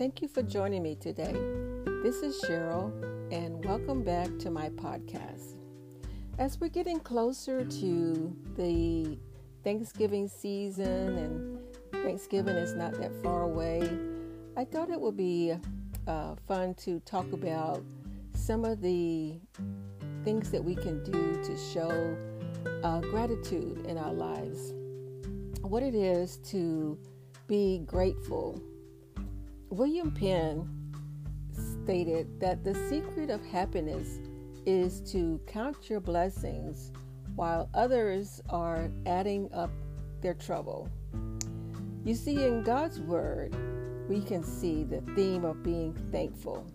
Thank 0.00 0.22
you 0.22 0.28
for 0.28 0.42
joining 0.42 0.82
me 0.82 0.94
today. 0.94 1.34
This 2.02 2.22
is 2.22 2.42
Cheryl, 2.44 2.90
and 3.30 3.62
welcome 3.62 4.02
back 4.02 4.30
to 4.38 4.50
my 4.50 4.70
podcast. 4.70 5.56
As 6.38 6.58
we're 6.58 6.68
getting 6.68 6.98
closer 6.98 7.66
to 7.66 8.36
the 8.56 9.18
Thanksgiving 9.62 10.26
season, 10.26 11.18
and 11.18 12.02
Thanksgiving 12.02 12.56
is 12.56 12.72
not 12.72 12.94
that 12.94 13.12
far 13.22 13.42
away, 13.42 13.90
I 14.56 14.64
thought 14.64 14.88
it 14.88 14.98
would 14.98 15.18
be 15.18 15.52
uh, 16.06 16.34
fun 16.48 16.72
to 16.76 17.00
talk 17.00 17.30
about 17.34 17.84
some 18.32 18.64
of 18.64 18.80
the 18.80 19.38
things 20.24 20.50
that 20.50 20.64
we 20.64 20.76
can 20.76 21.04
do 21.04 21.42
to 21.44 21.58
show 21.74 22.16
uh, 22.82 23.00
gratitude 23.00 23.84
in 23.84 23.98
our 23.98 24.14
lives. 24.14 24.72
What 25.60 25.82
it 25.82 25.94
is 25.94 26.38
to 26.44 26.98
be 27.48 27.82
grateful. 27.84 28.62
William 29.70 30.10
Penn 30.10 30.68
stated 31.52 32.40
that 32.40 32.64
the 32.64 32.74
secret 32.88 33.30
of 33.30 33.40
happiness 33.46 34.18
is 34.66 35.00
to 35.12 35.40
count 35.46 35.88
your 35.88 36.00
blessings 36.00 36.90
while 37.36 37.70
others 37.72 38.42
are 38.50 38.90
adding 39.06 39.48
up 39.52 39.70
their 40.22 40.34
trouble. 40.34 40.90
You 42.04 42.16
see, 42.16 42.44
in 42.44 42.64
God's 42.64 42.98
Word, 42.98 43.54
we 44.08 44.20
can 44.20 44.42
see 44.42 44.82
the 44.82 45.02
theme 45.14 45.44
of 45.44 45.62
being 45.62 45.94
thankful. 46.10 46.66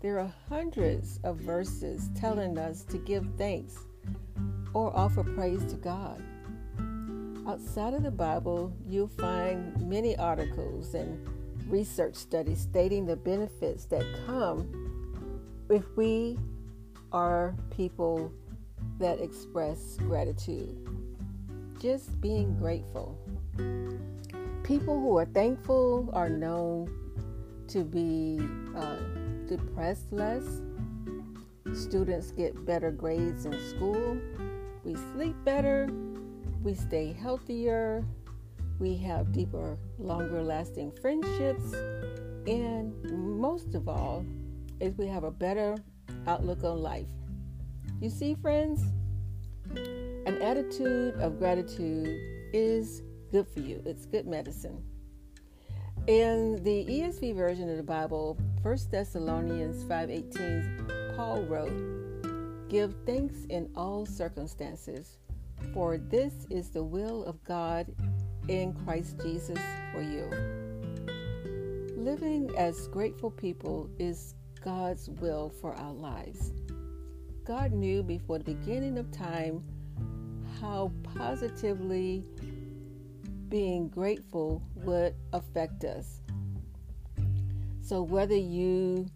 There 0.00 0.20
are 0.20 0.34
hundreds 0.50 1.18
of 1.24 1.38
verses 1.38 2.10
telling 2.14 2.58
us 2.58 2.84
to 2.90 2.98
give 2.98 3.26
thanks 3.38 3.78
or 4.74 4.94
offer 4.94 5.24
praise 5.24 5.64
to 5.64 5.76
God. 5.76 6.22
Outside 7.48 7.94
of 7.94 8.02
the 8.02 8.10
Bible, 8.10 8.70
you'll 8.86 9.08
find 9.08 9.88
many 9.88 10.14
articles 10.18 10.92
and 10.92 11.26
research 11.68 12.14
studies 12.14 12.60
stating 12.60 13.06
the 13.06 13.16
benefits 13.16 13.84
that 13.86 14.04
come 14.26 14.68
if 15.70 15.84
we 15.96 16.38
are 17.12 17.54
people 17.70 18.32
that 18.98 19.20
express 19.20 19.96
gratitude. 19.98 20.76
Just 21.80 22.20
being 22.20 22.56
grateful. 22.56 23.18
People 24.62 25.00
who 25.00 25.18
are 25.18 25.24
thankful 25.26 26.10
are 26.12 26.28
known 26.28 26.90
to 27.68 27.84
be 27.84 28.40
uh, 28.76 28.96
depressed 29.48 30.12
less. 30.12 30.44
Students 31.74 32.30
get 32.30 32.64
better 32.64 32.90
grades 32.90 33.46
in 33.46 33.58
school. 33.68 34.16
We 34.84 34.94
sleep 35.14 35.36
better 35.44 35.88
we 36.62 36.74
stay 36.74 37.12
healthier, 37.12 38.04
we 38.78 38.96
have 38.98 39.32
deeper, 39.32 39.76
longer 40.02 40.42
lasting 40.42 40.92
friendships, 40.92 41.74
and 42.46 42.92
most 43.38 43.74
of 43.74 43.88
all, 43.88 44.24
is 44.80 44.96
we 44.96 45.06
have 45.06 45.24
a 45.24 45.30
better 45.30 45.76
outlook 46.26 46.64
on 46.64 46.82
life. 46.82 47.06
You 48.00 48.10
see, 48.10 48.34
friends, 48.34 48.82
an 49.74 50.42
attitude 50.42 51.14
of 51.14 51.38
gratitude 51.38 52.50
is 52.52 53.02
good 53.30 53.46
for 53.48 53.60
you. 53.60 53.80
It's 53.86 54.06
good 54.06 54.26
medicine. 54.26 54.82
In 56.08 56.62
the 56.64 56.84
ESV 56.84 57.34
version 57.36 57.70
of 57.70 57.76
the 57.76 57.82
Bible, 57.82 58.36
1 58.62 58.90
Thessalonians 58.90 59.84
5:18, 59.84 61.14
Paul 61.14 61.42
wrote, 61.44 62.68
"Give 62.68 62.92
thanks 63.06 63.44
in 63.48 63.70
all 63.76 64.04
circumstances, 64.04 65.18
for 65.72 65.96
this 65.96 66.46
is 66.50 66.70
the 66.70 66.82
will 66.82 67.24
of 67.24 67.42
God 67.44 67.86
in 68.48 68.72
Christ 68.84 69.20
Jesus 69.22 69.58
for 69.92 70.02
you. 70.02 70.28
Living 71.96 72.50
as 72.56 72.88
grateful 72.88 73.30
people 73.30 73.88
is 73.98 74.34
God's 74.64 75.08
will 75.08 75.52
for 75.60 75.74
our 75.74 75.92
lives. 75.92 76.52
God 77.44 77.72
knew 77.72 78.02
before 78.02 78.38
the 78.38 78.54
beginning 78.54 78.98
of 78.98 79.10
time 79.10 79.62
how 80.60 80.92
positively 81.02 82.24
being 83.48 83.88
grateful 83.88 84.62
would 84.76 85.14
affect 85.32 85.84
us. 85.84 86.20
So, 87.82 88.02
whether 88.02 88.36
you 88.36 89.06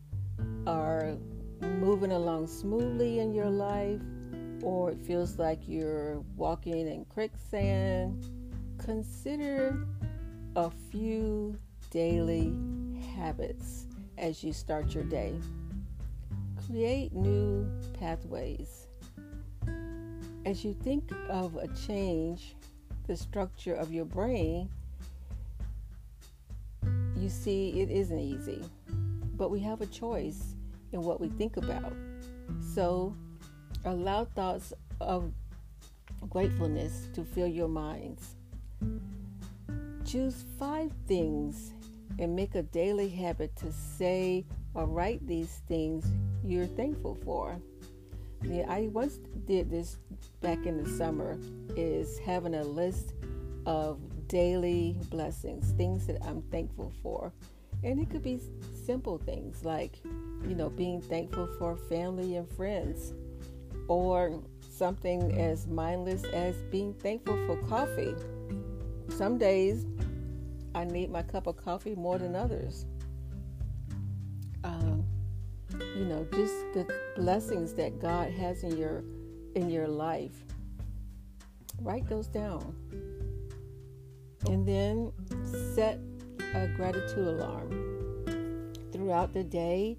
are 0.67 1.17
moving 1.61 2.12
along 2.12 2.49
smoothly 2.49 3.21
in 3.21 3.33
your 3.33 3.49
life, 3.49 4.01
or 4.62 4.91
it 4.91 5.01
feels 5.06 5.39
like 5.39 5.61
you're 5.67 6.21
walking 6.37 6.87
in 6.89 7.05
quicksand, 7.06 8.28
consider 8.87 9.77
a 10.55 10.71
few 10.91 11.55
daily 11.91 12.55
habits 13.15 13.87
as 14.17 14.43
you 14.43 14.53
start 14.55 14.95
your 14.95 15.05
day. 15.05 15.35
Create 16.67 17.13
new 17.13 17.69
pathways. 18.01 18.87
As 20.47 20.65
you 20.65 20.73
think 20.73 21.11
of 21.29 21.57
a 21.57 21.69
change, 21.87 22.55
the 23.07 23.17
structure 23.17 23.75
of 23.75 23.93
your 23.93 24.07
brain, 24.07 24.71
you 27.17 27.29
see 27.29 27.81
it 27.81 27.91
isn't 27.91 28.21
easy, 28.21 28.65
but 29.37 29.51
we 29.51 29.61
have 29.61 29.83
a 29.83 29.87
choice 29.87 30.55
in 30.93 31.03
what 31.03 31.21
we 31.21 31.29
think 31.29 31.59
about. 31.59 31.93
So 32.75 33.15
Allow 33.87 34.25
thoughts 34.25 34.73
of 35.01 35.33
gratefulness 36.29 37.09
to 37.15 37.25
fill 37.25 37.47
your 37.47 37.69
minds. 37.69 38.36
Choose 40.05 40.45
five 40.59 40.93
things 41.07 41.73
and 42.19 42.35
make 42.35 42.55
a 42.55 42.63
daily 42.63 43.09
habit 43.09 43.55
to 43.57 43.73
say 43.73 44.45
or 44.75 44.87
write 44.87 45.27
these 45.27 45.63
things 45.69 46.07
you're 46.45 46.67
thankful 46.67 47.19
for. 47.25 47.57
Yeah, 48.43 48.67
I 48.69 48.89
once 48.93 49.19
did 49.47 49.71
this 49.71 49.99
back 50.41 50.67
in 50.67 50.83
the 50.83 50.89
summer 50.89 51.39
is 51.77 52.19
having 52.19 52.55
a 52.55 52.63
list 52.63 53.15
of 53.65 53.99
daily 54.29 54.97
blessings, 55.11 55.71
things 55.73 56.07
that 56.07 56.25
I'm 56.25 56.43
thankful 56.43 56.93
for. 57.03 57.33
And 57.83 58.01
it 58.01 58.09
could 58.11 58.23
be 58.23 58.41
simple 58.87 59.19
things 59.19 59.65
like, 59.65 59.99
you 60.05 60.55
know, 60.55 60.71
being 60.71 61.01
thankful 61.01 61.49
for 61.59 61.77
family 61.77 62.37
and 62.37 62.49
friends, 62.49 63.13
or 63.89 64.43
something 64.71 65.39
as 65.39 65.67
mindless 65.67 66.25
as 66.25 66.57
being 66.71 66.95
thankful 66.95 67.37
for 67.47 67.57
coffee. 67.69 68.15
Some 69.09 69.39
days 69.39 69.87
I 70.75 70.84
need 70.84 71.11
my 71.11 71.22
cup 71.22 71.47
of 71.47 71.56
coffee 71.56 71.94
more 71.94 72.19
than 72.19 72.37
others. 72.37 72.87
Um, 74.65 75.05
you 75.71 76.05
know, 76.05 76.27
just 76.33 76.55
the 76.75 76.87
blessings 77.16 77.72
that 77.75 78.00
God 78.00 78.31
has 78.33 78.62
in 78.62 78.77
your 78.77 79.03
in 79.55 79.71
your 79.71 79.89
life. 79.89 80.45
Write 81.81 82.09
those 82.09 82.27
down. 82.27 82.75
And 84.47 84.66
then 84.66 85.12
set 85.75 85.99
a 86.55 86.69
gratitude 86.69 87.27
alarm. 87.27 88.72
Throughout 88.93 89.33
the 89.33 89.43
day, 89.43 89.99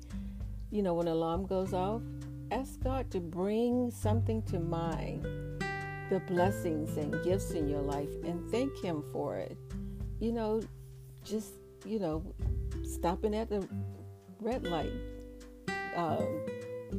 you 0.72 0.82
know, 0.82 0.94
when 0.94 1.08
alarm 1.08 1.46
goes 1.46 1.74
off, 1.74 2.02
ask 2.52 2.82
God 2.82 3.12
to 3.12 3.20
bring 3.20 3.92
something 3.92 4.42
to 4.44 4.60
mind, 4.60 5.26
the 6.10 6.20
blessings 6.22 6.98
and 6.98 7.24
gifts 7.24 7.52
in 7.52 7.68
your 7.68 7.82
life, 7.82 8.10
and 8.24 8.50
thank 8.50 8.78
Him 8.78 9.04
for 9.12 9.38
it. 9.38 9.58
You 10.20 10.32
know, 10.32 10.62
just, 11.24 11.54
you 11.86 12.00
know, 12.00 12.24
stopping 12.84 13.36
at 13.36 13.50
the 13.50 13.68
red 14.40 14.64
light. 14.64 14.94
Um, 15.96 16.26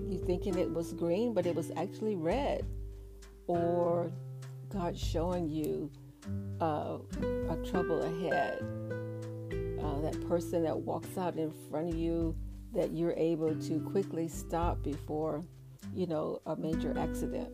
you 0.09 0.19
thinking 0.27 0.59
it 0.59 0.71
was 0.71 0.93
green, 0.93 1.33
but 1.33 1.47
it 1.47 1.55
was 1.55 1.71
actually 1.77 2.17
red. 2.17 2.67
Or 3.47 4.13
God 4.69 4.99
showing 4.99 5.49
you 5.49 5.91
uh, 6.61 6.99
a 7.49 7.57
trouble 7.71 8.03
ahead. 8.03 8.63
Uh, 9.83 10.01
that 10.03 10.29
person 10.29 10.63
that 10.65 10.77
walks 10.77 11.17
out 11.17 11.37
in 11.37 11.51
front 11.71 11.89
of 11.89 11.95
you 11.95 12.37
that 12.75 12.93
you're 12.93 13.15
able 13.17 13.55
to 13.55 13.81
quickly 13.91 14.29
stop 14.29 14.83
before, 14.83 15.43
you 15.95 16.07
know, 16.07 16.41
a 16.47 16.57
major 16.57 16.97
accident. 16.99 17.49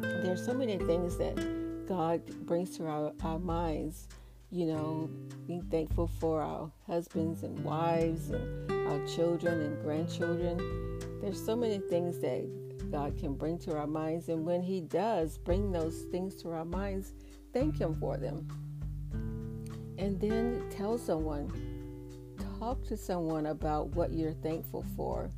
There's 0.00 0.44
so 0.44 0.54
many 0.54 0.78
things 0.78 1.16
that 1.18 1.36
God 1.86 2.22
brings 2.46 2.76
to 2.76 2.86
our, 2.86 3.12
our 3.22 3.38
minds, 3.38 4.08
you 4.50 4.66
know, 4.66 5.08
being 5.46 5.62
thankful 5.62 6.06
for 6.06 6.42
our 6.42 6.70
husbands 6.86 7.42
and 7.42 7.58
wives 7.64 8.30
and 8.30 8.70
our 8.88 9.06
children 9.06 9.60
and 9.60 9.82
grandchildren. 9.82 10.98
There's 11.20 11.42
so 11.42 11.56
many 11.56 11.78
things 11.78 12.18
that 12.18 12.90
God 12.90 13.16
can 13.18 13.34
bring 13.34 13.58
to 13.60 13.76
our 13.76 13.86
minds, 13.86 14.28
and 14.28 14.44
when 14.44 14.62
He 14.62 14.80
does 14.80 15.38
bring 15.38 15.72
those 15.72 16.02
things 16.10 16.34
to 16.42 16.50
our 16.50 16.64
minds, 16.64 17.12
thank 17.52 17.78
Him 17.78 17.96
for 17.98 18.16
them. 18.16 18.46
And 19.98 20.20
then 20.20 20.66
tell 20.70 20.98
someone, 20.98 21.50
talk 22.58 22.84
to 22.84 22.96
someone 22.96 23.46
about 23.46 23.88
what 23.88 24.12
you're 24.12 24.32
thankful 24.32 24.84
for. 24.96 25.30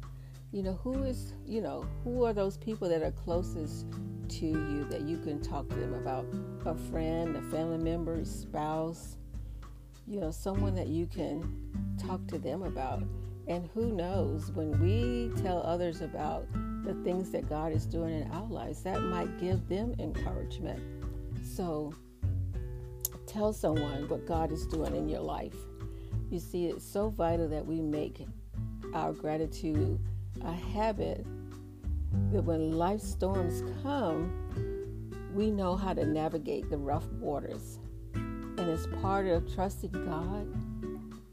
You 0.50 0.62
know, 0.62 0.78
who 0.82 1.04
is, 1.04 1.34
you 1.46 1.60
know, 1.60 1.86
who 2.04 2.24
are 2.24 2.32
those 2.32 2.56
people 2.56 2.88
that 2.88 3.02
are 3.02 3.12
closest 3.12 3.86
to 4.28 4.46
you 4.46 4.84
that 4.90 5.02
you 5.02 5.18
can 5.18 5.40
talk 5.40 5.68
to 5.68 5.74
them 5.74 5.94
about? 5.94 6.26
A 6.66 6.74
friend, 6.90 7.36
a 7.36 7.42
family 7.50 7.78
member, 7.78 8.24
spouse. 8.24 9.16
you 10.06 10.18
know, 10.20 10.30
someone 10.30 10.74
that 10.74 10.88
you 10.88 11.06
can 11.06 11.96
talk 11.98 12.26
to 12.28 12.38
them 12.38 12.62
about. 12.62 13.02
And 13.46 13.68
who 13.74 13.92
knows, 13.92 14.50
when 14.52 14.80
we 14.80 15.30
tell 15.42 15.62
others 15.62 16.00
about 16.00 16.46
the 16.84 16.94
things 17.04 17.30
that 17.30 17.48
God 17.48 17.72
is 17.72 17.86
doing 17.86 18.20
in 18.20 18.30
our 18.30 18.46
lives, 18.46 18.82
that 18.82 19.02
might 19.02 19.38
give 19.38 19.68
them 19.68 19.94
encouragement. 19.98 20.80
So 21.44 21.92
tell 23.26 23.52
someone 23.52 24.08
what 24.08 24.26
God 24.26 24.52
is 24.52 24.66
doing 24.66 24.94
in 24.94 25.08
your 25.08 25.20
life. 25.20 25.54
You 26.30 26.38
see, 26.38 26.66
it's 26.66 26.84
so 26.84 27.08
vital 27.08 27.48
that 27.48 27.66
we 27.66 27.80
make 27.80 28.26
our 28.94 29.12
gratitude 29.12 29.98
a 30.42 30.52
habit 30.52 31.26
that 32.32 32.42
when 32.42 32.72
life 32.72 33.00
storms 33.00 33.62
come, 33.82 34.32
we 35.34 35.50
know 35.50 35.76
how 35.76 35.92
to 35.94 36.04
navigate 36.04 36.68
the 36.70 36.76
rough 36.76 37.06
waters. 37.12 37.78
And 38.14 38.60
it's 38.60 38.86
part 39.00 39.26
of 39.26 39.52
trusting 39.54 39.92
God 39.92 40.46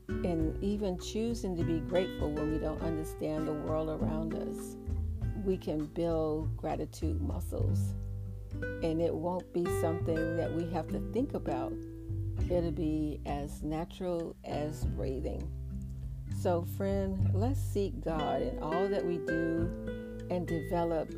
and 0.07 0.63
even 0.63 0.97
choosing 0.99 1.55
to 1.57 1.63
be 1.63 1.79
grateful 1.79 2.31
when 2.31 2.51
we 2.51 2.57
don't 2.57 2.81
understand 2.81 3.47
the 3.47 3.53
world 3.53 3.89
around 3.89 4.33
us. 4.35 4.75
We 5.43 5.57
can 5.57 5.85
build 5.85 6.55
gratitude 6.57 7.21
muscles. 7.21 7.93
And 8.83 9.01
it 9.01 9.13
won't 9.13 9.51
be 9.53 9.65
something 9.81 10.37
that 10.37 10.53
we 10.53 10.69
have 10.71 10.87
to 10.89 10.99
think 11.11 11.33
about. 11.33 11.73
It'll 12.49 12.71
be 12.71 13.19
as 13.25 13.63
natural 13.63 14.35
as 14.45 14.85
breathing. 14.85 15.49
So, 16.41 16.63
friend, 16.77 17.31
let's 17.33 17.59
seek 17.59 18.03
God 18.03 18.41
in 18.41 18.59
all 18.61 18.87
that 18.87 19.05
we 19.05 19.17
do 19.17 20.04
and 20.29 20.47
develop 20.47 21.11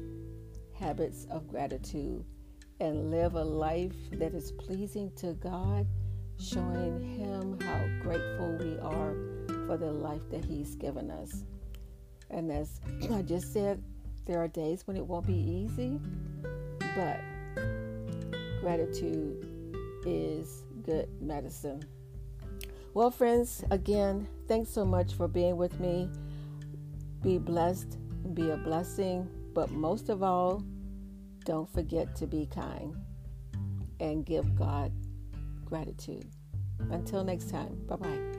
habits 0.74 1.28
of 1.32 1.48
gratitude 1.48 2.24
and 2.80 3.10
live 3.10 3.36
a 3.36 3.44
life 3.44 3.96
that 4.12 4.34
is 4.34 4.52
pleasing 4.52 5.12
to 5.16 5.34
God, 5.34 5.88
showing 6.40 7.02
Him 7.02 7.60
how 7.62 7.80
grateful 8.02 8.58
we 8.60 8.78
are 8.80 9.16
for 9.66 9.78
the 9.78 9.92
life 9.92 10.22
that 10.32 10.46
He's 10.46 10.76
given 10.76 11.10
us. 11.10 11.44
And 12.30 12.52
as 12.52 12.82
I 13.12 13.22
just 13.22 13.52
said, 13.54 13.84
there 14.26 14.40
are 14.40 14.48
days 14.48 14.86
when 14.86 14.98
it 14.98 15.06
won't 15.06 15.26
be 15.26 15.34
easy, 15.34 16.00
but 16.96 17.20
gratitude 18.62 19.46
is 20.06 20.64
good 20.84 21.10
medicine. 21.22 21.84
Well, 22.94 23.12
friends, 23.12 23.64
again, 23.72 24.28
thanks 24.48 24.70
so 24.70 24.84
much 24.84 25.14
for 25.14 25.28
being 25.28 25.56
with 25.56 25.80
me. 25.80 26.10
Be 27.22 27.38
blessed, 27.38 27.98
be 28.34 28.52
a 28.52 28.58
blessing, 28.58 29.30
but 29.54 29.72
most 29.72 30.10
of 30.10 30.24
all, 30.24 30.64
don't 31.46 31.70
forget 31.70 32.16
to 32.16 32.28
be 32.28 32.46
kind 32.46 32.96
and 34.00 34.26
give 34.26 34.56
God 34.56 34.92
gratitude. 35.66 36.30
Until 36.92 37.24
next 37.24 37.50
time, 37.50 37.78
bye 37.88 37.96
bye. 37.96 38.38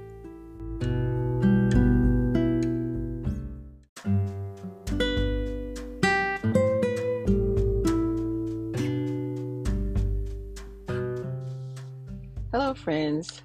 Hello, 12.50 12.74
friends. 12.74 13.42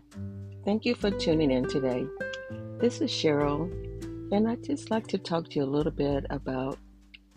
Thank 0.64 0.86
you 0.86 0.96
for 0.96 1.12
tuning 1.12 1.52
in 1.52 1.68
today. 1.68 2.06
This 2.80 3.02
is 3.02 3.12
Cheryl, 3.12 3.70
and 4.34 4.48
I'd 4.48 4.64
just 4.64 4.90
like 4.90 5.06
to 5.10 5.20
talk 5.20 5.48
to 5.50 5.60
you 5.60 5.64
a 5.64 5.66
little 5.66 5.92
bit 5.92 6.26
about 6.32 6.80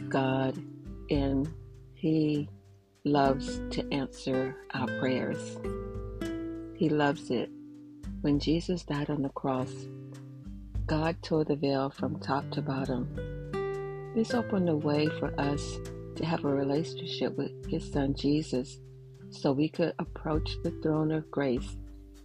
God 0.08 0.56
and 1.10 1.46
He 1.94 2.48
loves 3.04 3.60
to 3.72 3.86
answer 3.92 4.56
our 4.72 4.86
prayers. 4.98 5.58
He 6.74 6.88
loves 6.88 7.30
it. 7.30 7.50
When 8.22 8.40
Jesus 8.40 8.82
died 8.82 9.10
on 9.10 9.20
the 9.20 9.28
cross, 9.28 9.74
God 10.86 11.22
tore 11.22 11.44
the 11.44 11.56
veil 11.56 11.90
from 11.90 12.18
top 12.18 12.50
to 12.52 12.62
bottom. 12.62 13.12
This 14.14 14.32
opened 14.32 14.68
the 14.68 14.76
way 14.76 15.06
for 15.18 15.38
us 15.38 15.78
to 16.14 16.24
have 16.24 16.46
a 16.46 16.48
relationship 16.48 17.36
with 17.36 17.52
His 17.70 17.92
Son 17.92 18.14
Jesus 18.14 18.78
so 19.28 19.52
we 19.52 19.68
could 19.68 19.92
approach 19.98 20.56
the 20.64 20.70
throne 20.82 21.12
of 21.12 21.30
grace 21.30 21.76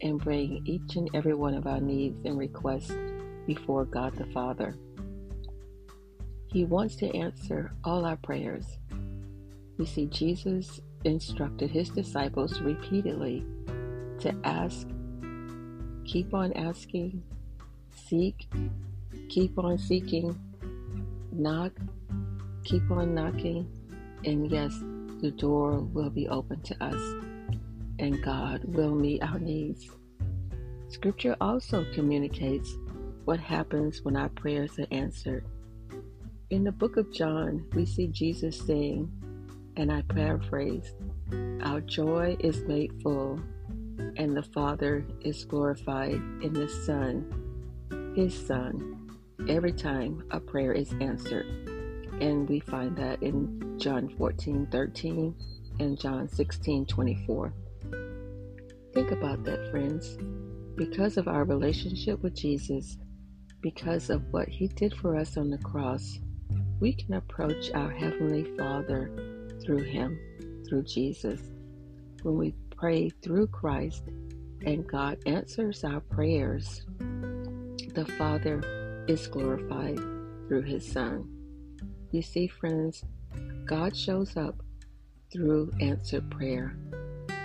and 0.02 0.18
bring 0.18 0.62
each 0.66 0.96
and 0.96 1.10
every 1.14 1.34
one 1.34 1.56
of 1.56 1.68
our 1.68 1.82
needs 1.82 2.24
and 2.24 2.38
requests 2.38 2.94
before 3.46 3.86
God 3.86 4.16
the 4.16 4.26
Father. 4.28 4.76
He 6.48 6.66
wants 6.66 6.96
to 6.98 7.16
answer 7.16 7.72
all 7.84 8.06
our 8.06 8.18
prayers. 8.18 8.66
We 9.78 9.86
see 9.86 10.08
Jesus 10.08 10.82
instructed 11.06 11.72
his 11.72 11.90
disciples 11.90 12.60
repeatedly 12.62 13.46
to 14.20 14.36
ask, 14.44 14.88
keep 16.06 16.34
on 16.34 16.54
asking, 16.54 17.24
seek, 18.08 18.48
keep 19.30 19.58
on 19.58 19.78
seeking, 19.78 20.38
knock, 21.32 21.72
keep 22.64 22.90
on 22.92 23.16
knocking, 23.16 23.68
and 24.26 24.52
yes, 24.52 24.78
the 25.22 25.32
door 25.32 25.80
will 25.80 26.10
be 26.10 26.28
open 26.28 26.62
to 26.62 26.84
us 26.84 27.02
and 28.00 28.22
God 28.24 28.64
will 28.66 28.96
meet 28.96 29.24
our 29.24 29.40
needs. 29.40 29.90
Scripture 30.90 31.38
also 31.40 31.86
communicates 31.94 32.76
what 33.26 33.40
happens 33.40 34.02
when 34.04 34.16
our 34.16 34.30
prayers 34.30 34.78
are 34.80 34.88
answered. 34.92 35.46
In 36.50 36.64
the 36.64 36.72
book 36.72 36.98
of 36.98 37.12
John, 37.14 37.66
we 37.74 37.86
see 37.86 38.08
Jesus 38.08 38.60
saying, 38.60 39.12
and 39.78 39.92
I 39.92 40.02
paraphrase, 40.02 40.96
Our 41.64 41.82
joy 41.82 42.36
is 42.40 42.64
made 42.64 43.02
full, 43.02 43.40
and 44.18 44.36
the 44.36 44.44
Father 44.44 45.06
is 45.22 45.46
glorified 45.46 46.22
in 46.42 46.54
the 46.54 46.68
Son, 46.68 48.14
His 48.16 48.36
Son, 48.36 49.10
every 49.48 49.72
time 49.72 50.24
a 50.32 50.40
prayer 50.40 50.74
is 50.74 50.94
answered. 51.00 51.46
And 52.20 52.48
we 52.50 52.60
find 52.60 52.96
that 52.98 53.24
in 53.24 53.80
John 53.80 54.10
14 54.18 54.68
13 54.72 55.36
and 55.80 56.00
John 56.00 56.28
16 56.28 56.86
24. 56.86 57.54
Think 58.94 59.12
about 59.12 59.44
that, 59.46 59.72
friends. 59.72 60.18
Because 60.76 61.18
of 61.18 61.28
our 61.28 61.46
relationship 61.46 62.22
with 62.22 62.36
Jesus, 62.36 62.98
because 63.62 64.10
of 64.10 64.24
what 64.32 64.48
He 64.48 64.68
did 64.68 64.94
for 64.96 65.16
us 65.16 65.38
on 65.38 65.50
the 65.50 65.58
cross, 65.60 66.20
we 66.80 66.94
can 66.94 67.14
approach 67.14 67.72
our 67.74 67.92
Heavenly 67.92 68.44
Father 68.58 69.12
through 69.64 69.84
Him, 69.84 70.20
through 70.68 70.84
Jesus. 70.84 71.40
When 72.24 72.38
we 72.38 72.56
pray 72.76 73.10
through 73.10 73.48
Christ 73.48 74.04
and 74.66 74.88
God 74.88 75.20
answers 75.26 75.84
our 75.84 76.00
prayers, 76.00 76.86
the 77.94 78.06
Father 78.18 79.06
is 79.08 79.28
glorified 79.28 79.98
through 80.48 80.64
His 80.64 80.90
Son. 80.90 81.28
You 82.12 82.22
see, 82.22 82.48
friends, 82.48 83.04
God 83.66 83.96
shows 83.96 84.36
up 84.38 84.56
through 85.32 85.72
answered 85.80 86.30
prayer 86.32 86.76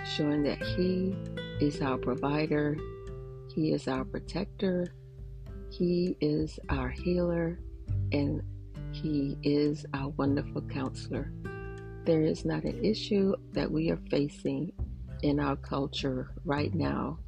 showing 0.05 0.43
that 0.43 0.61
He 0.61 1.15
is 1.59 1.81
our 1.81 1.97
provider, 1.97 2.77
He 3.53 3.71
is 3.71 3.87
our 3.87 4.05
protector, 4.05 4.93
He 5.69 6.15
is 6.21 6.59
our 6.69 6.89
healer, 6.89 7.59
and 8.11 8.41
He 8.91 9.37
is 9.43 9.85
our 9.93 10.09
wonderful 10.09 10.61
counselor. 10.61 11.31
There 12.05 12.21
is 12.21 12.45
not 12.45 12.63
an 12.63 12.83
issue 12.83 13.35
that 13.51 13.69
we 13.69 13.91
are 13.91 13.99
facing 14.09 14.71
in 15.23 15.39
our 15.39 15.55
culture 15.55 16.31
right 16.45 16.73
now 16.73 17.19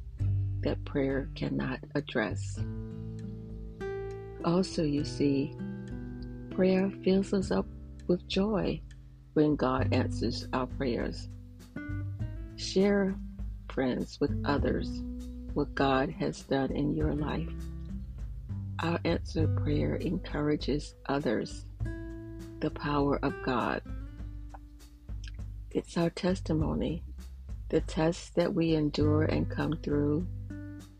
that 0.62 0.84
prayer 0.84 1.28
cannot 1.34 1.80
address. 1.94 2.58
Also, 4.44 4.82
you 4.82 5.04
see, 5.04 5.54
prayer 6.50 6.90
fills 7.04 7.32
us 7.32 7.50
up 7.50 7.66
with 8.06 8.26
joy 8.26 8.80
when 9.34 9.54
God 9.56 9.92
answers 9.92 10.48
our 10.52 10.66
prayers. 10.66 11.28
Share, 12.56 13.14
friends, 13.70 14.18
with 14.20 14.32
others 14.44 15.02
what 15.54 15.74
God 15.74 16.10
has 16.10 16.42
done 16.42 16.72
in 16.72 16.94
your 16.94 17.12
life. 17.12 17.48
Our 18.82 18.98
answered 19.04 19.58
prayer 19.58 19.96
encourages 19.96 20.94
others 21.04 21.66
the 22.60 22.70
power 22.70 23.18
of 23.22 23.34
God. 23.44 23.82
It's 25.70 25.98
our 25.98 26.08
testimony. 26.08 27.02
The 27.68 27.82
test 27.82 28.34
that 28.36 28.54
we 28.54 28.74
endure 28.74 29.24
and 29.24 29.50
come 29.50 29.74
through 29.82 30.26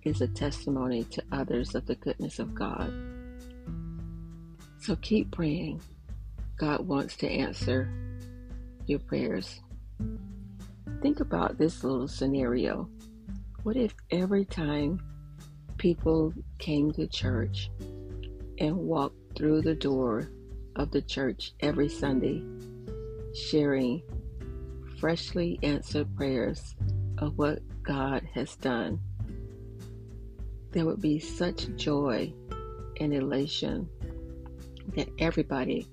is 0.03 0.21
a 0.21 0.29
testimony 0.29 1.05
to 1.05 1.23
others 1.33 1.75
of 1.75 1.87
the 1.87 1.95
goodness 1.95 2.39
of 2.39 2.55
God. 2.55 2.93
So 4.81 4.97
keep 4.97 5.31
praying. 5.31 5.81
God 6.59 6.87
wants 6.87 7.17
to 7.17 7.31
answer 7.31 7.91
your 8.85 8.99
prayers. 8.99 9.61
Think 11.01 11.21
about 11.21 11.57
this 11.57 11.83
little 11.83 12.09
scenario. 12.09 12.91
What 13.63 13.77
if 13.77 13.95
every 14.11 14.45
time 14.45 15.01
people 15.81 16.33
came 16.59 16.93
to 16.93 17.07
church 17.07 17.71
and 18.59 18.77
walked 18.77 19.17
through 19.35 19.63
the 19.63 19.75
door 19.75 20.31
of 20.77 20.91
the 20.91 21.01
church 21.01 21.55
every 21.61 21.89
Sunday, 21.89 22.45
sharing 23.35 24.03
freshly 24.99 25.59
answered 25.63 26.15
prayers 26.15 26.77
of 27.17 27.39
what 27.39 27.61
God 27.83 28.29
has 28.35 28.57
done? 28.57 29.01
there 30.73 30.85
would 30.85 31.01
be 31.01 31.19
such 31.19 31.75
joy 31.77 32.33
and 33.01 33.13
elation 33.13 33.89
that 34.95 35.09
everybody 35.19 35.89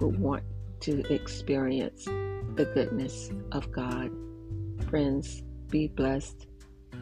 would 0.00 0.18
want 0.18 0.42
to 0.80 1.00
experience 1.12 2.04
the 2.04 2.70
goodness 2.74 3.30
of 3.52 3.70
God. 3.72 4.10
Friends, 4.88 5.42
be 5.68 5.88
blessed, 5.88 6.46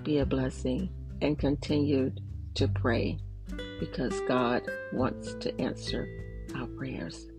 be 0.03 0.19
a 0.19 0.27
blessing, 0.27 0.91
and 1.23 1.39
continue 1.39 2.11
to 2.55 2.69
pray 2.69 3.19
because 3.79 4.21
God 4.23 4.63
wants 4.93 5.35
to 5.35 5.61
answer 5.61 6.09
our 6.57 6.67
prayers. 6.67 7.30